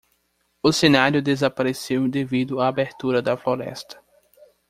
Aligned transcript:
O 0.63 0.73
cenário 0.73 1.21
desapareceu 1.21 2.07
devido 2.07 2.59
à 2.59 2.67
abertura 2.67 3.21
da 3.21 3.37
floresta 3.37 4.03